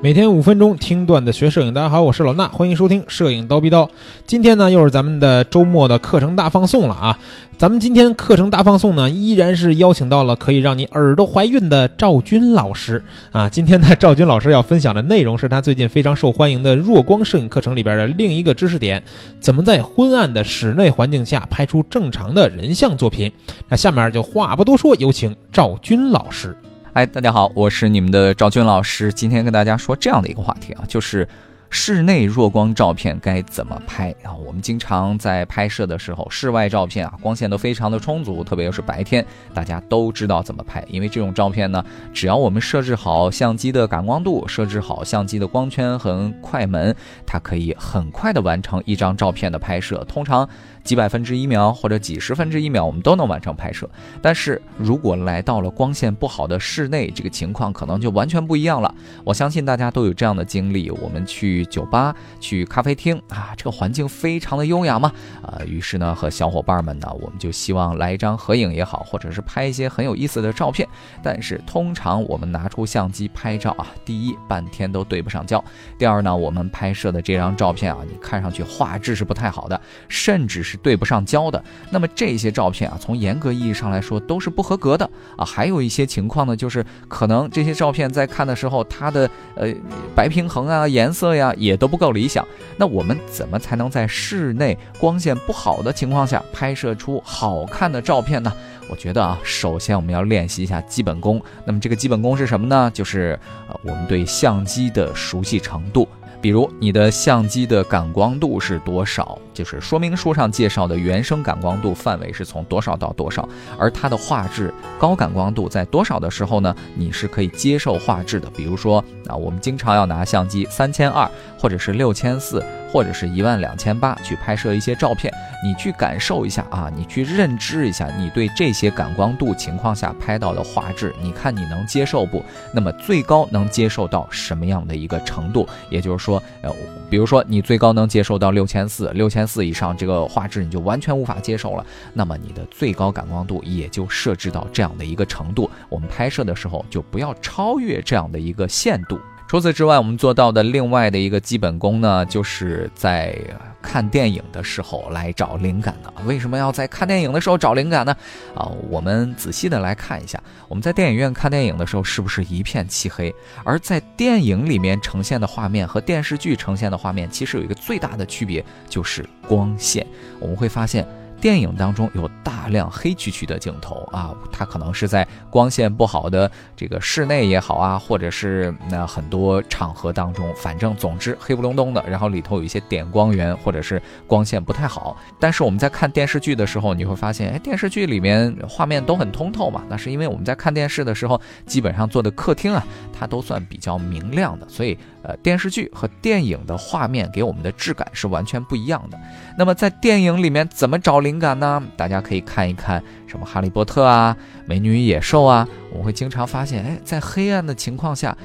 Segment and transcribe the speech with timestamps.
[0.00, 3.90] 每天五分钟听段子学摄影，大家好，我是老衲，欢迎收听摄影刀逼刀。
[4.26, 7.18] 今天呢，又是咱们的周末的课程大放送了啊！
[7.56, 13.48] 咱们今天课程大放送呢，依然是邀请到了可以让你耳朵怀孕的赵军老师啊。
[13.48, 19.02] 今天呢， 赵军老师要分享的内容是他最近非常受欢迎的弱光摄影课程里边的另一个知识点：
[19.40, 23.32] 怎么在昏暗的室内环境下拍出正常的人像作品。
[23.68, 26.56] 那下面就话不多说，有请赵军老师。
[26.94, 29.12] 嗨，大家好，我是你们的赵军老师。
[29.12, 31.28] 今天跟大家说这样的一个话题啊，就是
[31.68, 34.32] 室内弱光照片该怎么拍啊？
[34.34, 40.82] 我们经常在拍摄的时候，室外照片啊，光线都非常的充足，特别又是白天，大家都知道怎么拍。
[40.88, 46.96] 因为这种照片呢，只要我们设置好相机的感光度，设置好相机的光圈和快门，
[47.26, 50.02] 它可以很快的完成一张照片的拍摄。
[50.08, 50.48] 通常。
[50.88, 53.86] 几百分之一秒或者几十分之一秒，我们都能完成拍摄。
[54.22, 58.94] 但是如果来到了光线不好的室内，这个情况可能就完全不一样了。
[59.22, 65.12] 我相信大家都有这样的经历：我们去酒吧、去咖啡厅啊，这个环境非常的优雅嘛，
[65.42, 70.88] 啊，于是呢，和小伙伴们呢，我们就希望来一张合影也好，或者是拍一些很有意思的照片。
[71.22, 75.62] 但是通常我们拿出相机拍照啊，第一半天都对不上焦；
[75.98, 80.77] 第二呢，我们拍摄的这张照片啊，你看上去画质是不太好的，甚至是。
[80.82, 85.44] 对不上焦的，那么这些照片啊，从严格意义上来说都是不合格的啊。
[85.44, 89.72] 还有一些情况呢，就是可能这些照片在看的时候，它的呃
[90.14, 92.46] 白平衡啊、颜色呀也都不够理想。
[92.76, 98.52] 那我们怎么才能在室内光线不好的情况下拍摄出好看的照片呢？
[98.90, 101.42] 我觉得啊，首先我们要练习一下基本功。
[101.66, 102.90] 那么这个基本功是什么呢？
[102.94, 106.08] 就是呃我们对相机的熟悉程度。
[106.40, 109.36] 比如你的相机的感光度是多少？
[109.58, 113.48] 就是说明书上介绍的原生感光度范围是从多少到多少？
[113.76, 116.72] 而它的画质高感光度在多少的时候呢？
[116.94, 118.48] 你是可以接受画质的。
[118.50, 121.28] 比如说啊，我们经常要拿相机三千二，
[121.58, 125.32] 或者是六千四，或者是一万两千八去拍摄一些照片，
[125.64, 132.44] 你去感受一下啊，你去认知一下，你对这些感光度情况下拍到的画质，你看你能接受不？
[132.72, 135.68] 那么最高能接受到什么样的一个程度？
[135.90, 136.72] 也就是说，呃，
[137.10, 139.47] 比如说你最高能接受到六千四，六千。
[139.48, 149.18] 四以上这个画质你就完全无法接受了，那么你的最高感光度也就设置到这样的一个程度，我们拍摄的时候就不要超越这样的一个限度。
[149.48, 153.34] 除此之外，我们做到的另外的一个基本功呢，就是在
[153.80, 156.12] 看电影的时候来找灵感的。
[156.26, 158.14] 为什么要在看电影的时候找灵感呢？
[158.54, 160.38] 啊，我们仔细的来看一下，
[160.68, 163.34] 我们在电影院看电影的时候是不是一片漆黑？
[163.64, 170.06] 而在电影里面呈现的画面和电视剧呈现的画面，其实有一个最大的区别，就是光线。
[170.38, 171.08] 我们会发现。
[171.40, 185.16] 电影当中有大量黑黢黢的镜头啊，它可能是在光线不好的这个室内也好啊，或者是那很多场合当中，反正总之黑不隆咚的，然后里头有一些点光源或者是光线不太好。
[185.38, 192.84] 但是我们在看电视剧的时候，你会发现，哎，电视剧里面画面都很通透嘛，那是因为我们在看电视的时候，基本上坐的客厅啊，
[193.18, 199.18] 它都算比较明亮的，所以呃，电视剧和电影的画面给我们的质感是完全不一样的。
[199.56, 201.82] 那么在电影里面怎么找灵感呢？
[201.96, 204.34] 大家可以看一看什么《哈利波特》啊，
[204.66, 208.36] 《美女与野兽》啊，我会经常发现，哎，在黑暗的情况下。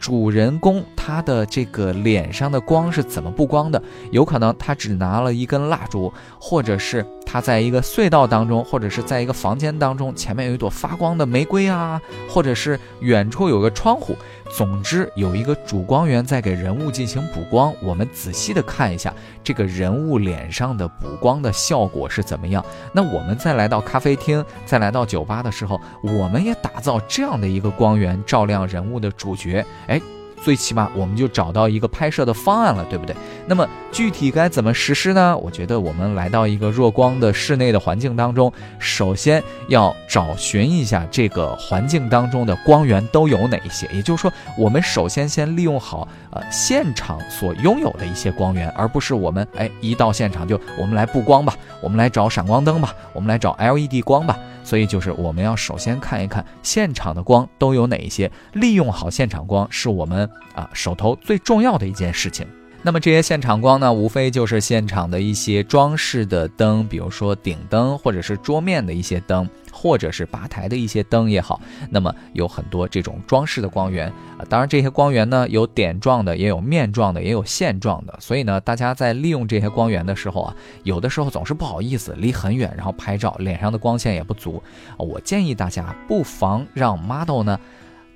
[0.00, 3.80] 主人公他的这个脸上的光是怎么布光的？
[4.10, 11.98] 有可能他只拿了一根蜡烛，或者是他在一个隧道当中，或者是在一个房间当中，前面有一朵发光的玫瑰啊，
[12.28, 14.14] 或者是远处有个窗户。
[14.54, 17.72] 总之，有一个主光源在给人物进行补光。
[17.80, 22.62] 我们仔细的看一下这个人物脸上的补光的效果是怎么样。
[22.92, 29.64] 那我们再来到咖啡厅，再来到酒吧的时候，我们也打造这样的一个光源，照亮人物的主角。
[29.86, 29.98] 哎。
[30.42, 33.14] 最起码我们就找到一个拍摄的方案了，对不对？
[33.46, 35.36] 那么具体该怎么实施呢？
[35.38, 43.88] 我觉得我们来到一个弱光的室内的环境当中，首先要找寻一下这个环境当中的光源都有哪一些。
[43.92, 54.36] 也就是说，我们首先先利用好呃现场所拥有的一些光源，而不是我们哎一到现场就我们来布光吧，我们来找闪光灯吧，我们来找 LED 光吧。
[54.64, 62.46] 所以就是我们要首先看一看现场的光都有哪一些，利用好现场光是我们啊手头最重要的一件事情。
[62.84, 69.48] 那么这些现场光呢，无非就是现场的一些装饰的灯，比如说顶灯或者是桌面的一些灯。
[69.74, 74.06] 或者是吧台的一些灯也好，那么有很多这种装饰的光源
[74.38, 74.44] 啊。
[74.48, 78.16] 当然，这些光源呢有点状的，也有面状的，也有线状的。
[78.20, 84.62] 所以呢，大家在利用这些光源的时候啊，有的时候总是不好意思离很远，然后拍照，脸上的光线也不足。
[84.98, 87.58] 我建议大家不妨让 model 呢。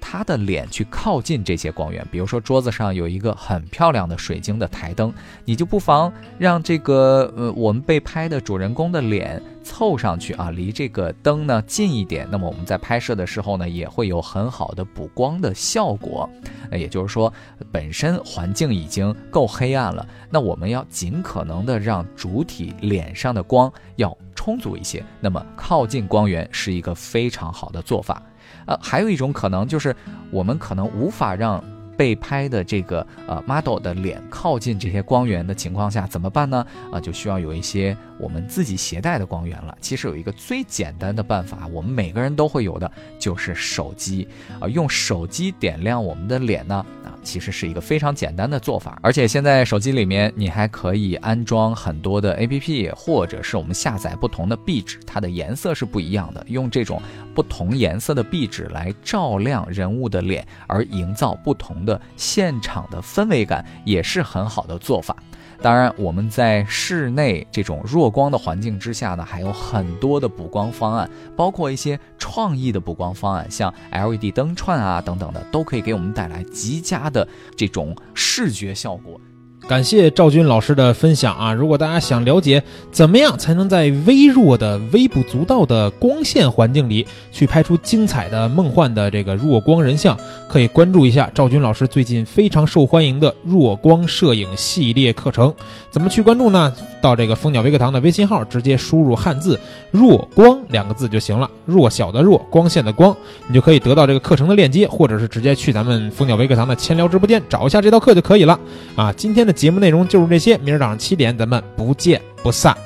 [0.09, 2.07] 他的脸去靠近这些光源。
[2.13, 5.13] 比如说桌子上有一个很漂亮的水晶的台灯，
[5.45, 12.29] 你就不妨让这个呃我们被拍的主人公的脸凑上去啊，离这个灯呢近一点。
[12.31, 16.31] 那么我们在拍摄的时候呢，也会有很好的补光的效果。
[16.71, 17.33] 呃，也就是说，
[17.73, 25.05] 本身环境已经够黑暗了，那我们要尽可能的让主体脸上的光要充足一些。
[25.21, 28.23] 那么靠近光源是一个非常好的做法。
[28.65, 29.95] 呃，还有一种可能就是
[30.31, 31.61] 我们可能无法让。
[31.97, 36.67] 被拍的这个呃 model 的脸靠近这些光源的情况下怎么办呢？
[36.93, 39.77] 啊，就需要有一些我们自己携带的光源了。
[39.81, 44.27] 其实有一个最简单的办法，我们每个人都会有的，就是手机
[44.61, 48.99] 啊，用手机点亮我们的脸呢，啊，其实是一个非常简单的做法。
[49.03, 57.01] 而且现在手机里面你还可以安装很多的 APP，或者是我们下载不同的壁纸，它的颜色是不一样的，用这种
[57.35, 61.86] 不同颜色的壁纸来照亮人物的脸，而营造不同。
[61.87, 65.17] 的现场的氛围感也是很好的做法。
[65.63, 79.19] 当然，我们在室内这种弱光的环境之下呢，还有很多的补光方案，包括一些创意的补光方案，像 LED 灯串啊等等的，都可以给我们带来极佳的这种视觉效果。
[79.69, 81.53] 感谢赵军老师的分享啊！
[81.53, 90.17] 如果大家想了解怎么样才能在微弱的、微不足道的光线环境里去拍出精彩的、梦幻的这个弱光人像，
[90.49, 95.53] 可以关注一下赵军老师最近非常受欢迎的弱光摄影系列课程。
[95.91, 96.73] 怎么去关注呢？
[97.03, 99.59] 到这个蜂鸟微课堂的微信号，直接输入汉字
[99.91, 103.17] “弱光”两个字就行了，弱小的弱，光线的光，
[103.49, 108.57] 你就可以得到这个课程的链接，或者是直接去咱们蜂鸟微课堂的千聊直播间找一下这道课就可以了
[108.95, 109.13] 啊！
[109.17, 109.56] 今天的。
[109.57, 112.77] 节目内容就是这些，明儿早上七点咱们不见不散。